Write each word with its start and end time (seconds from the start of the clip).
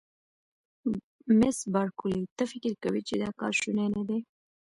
مس 1.37 1.57
بارکلي: 1.73 2.23
ته 2.37 2.43
فکر 2.51 2.73
کوې 2.83 3.01
چې 3.07 3.13
دا 3.21 3.29
کار 3.39 3.53
شونی 3.61 3.87
نه 3.95 4.01
دی؟ 4.07 4.19